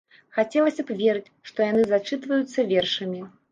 [0.37, 3.25] Хацелася б верыць, што яны зачытваюцца вершамі.